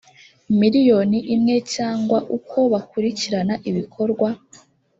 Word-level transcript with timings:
miliyoni 0.59 1.19
imwe 1.35 1.55
cyangwa 1.73 2.17
uko 2.37 2.57
bakurikirana 2.73 3.53
ibikorwa 3.69 4.29